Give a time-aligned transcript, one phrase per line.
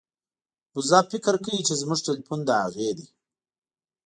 [0.75, 3.07] وزه فکر کوي چې زموږ ټیلیفون د هغې دی.